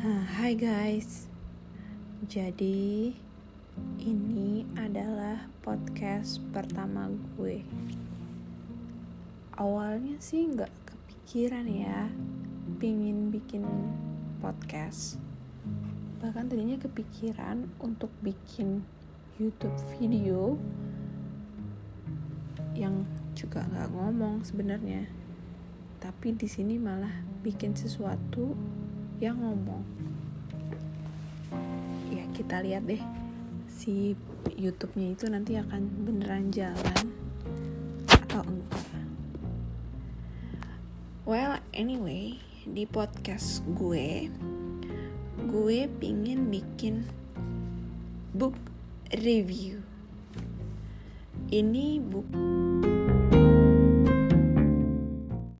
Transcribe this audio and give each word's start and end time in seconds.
Hai 0.00 0.56
guys, 0.56 1.28
jadi 2.24 3.12
ini 4.00 4.64
adalah 4.72 5.44
podcast 5.60 6.40
pertama 6.56 7.12
gue. 7.36 7.60
Awalnya 9.60 10.16
sih 10.16 10.48
nggak 10.56 10.72
kepikiran 10.88 11.68
ya, 11.68 12.08
pingin 12.80 13.28
bikin 13.28 13.60
podcast. 14.40 15.20
Bahkan 16.24 16.48
tadinya 16.48 16.80
kepikiran 16.80 17.68
untuk 17.84 18.08
bikin 18.24 18.80
YouTube 19.36 19.76
video 20.00 20.56
yang 22.72 23.04
juga 23.36 23.68
nggak 23.68 23.92
ngomong 23.92 24.48
sebenarnya, 24.48 25.04
tapi 26.00 26.32
di 26.32 26.48
sini 26.48 26.80
malah 26.80 27.20
bikin 27.44 27.76
sesuatu 27.76 28.56
yang 29.20 29.36
ngomong. 29.36 29.84
Ya 32.08 32.24
kita 32.32 32.64
lihat 32.64 32.88
deh. 32.88 33.00
Si 33.68 34.16
YouTube-nya 34.56 35.12
itu 35.12 35.28
nanti 35.28 35.60
akan 35.60 36.08
beneran 36.08 36.48
jalan 36.48 37.04
atau 38.08 38.40
enggak. 38.48 39.06
Well 41.28 41.60
anyway 41.76 42.40
di 42.64 42.88
podcast 42.88 43.60
gue 43.76 44.32
gue 45.50 45.78
pingin 46.00 46.48
bikin 46.48 47.04
book 48.32 48.56
review. 49.12 49.84
Ini 51.50 51.98
buku 52.00 52.69